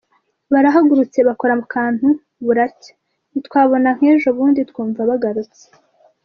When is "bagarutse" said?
5.09-5.63